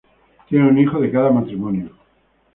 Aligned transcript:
Tiene 0.49 0.67
un 0.67 0.79
hijo 0.79 0.99
de 0.99 1.11
cada 1.11 1.29
matrimonio. 1.29 1.91